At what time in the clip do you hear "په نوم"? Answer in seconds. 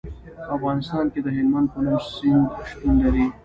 1.73-2.01